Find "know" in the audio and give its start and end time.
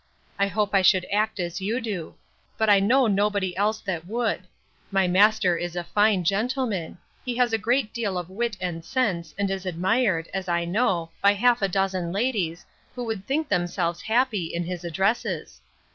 2.79-3.05, 10.65-11.11